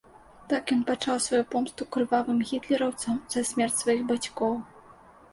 [0.51, 4.57] Так ён пачаў сваю помсту крывавым гітлераўцам за смерць сваіх бацькоў.